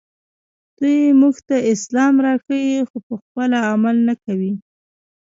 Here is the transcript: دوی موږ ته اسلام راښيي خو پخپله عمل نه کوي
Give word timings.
دوی 0.77 0.99
موږ 1.19 1.35
ته 1.47 1.55
اسلام 1.73 2.13
راښيي 2.25 2.77
خو 2.89 2.97
پخپله 3.07 3.59
عمل 3.71 3.97
نه 4.07 4.13
کوي 4.23 4.53